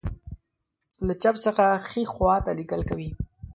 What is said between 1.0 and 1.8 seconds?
له چپ څخه